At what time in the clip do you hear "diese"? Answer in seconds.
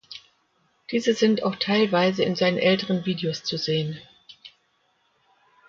0.89-1.13